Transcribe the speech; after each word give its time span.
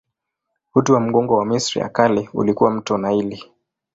Uti 0.75 0.91
wa 0.91 0.99
mgongo 0.99 1.37
wa 1.37 1.45
Misri 1.45 1.81
ya 1.81 1.89
Kale 1.89 2.29
ulikuwa 2.33 2.71
mto 2.71 2.97
Naili. 2.97 3.43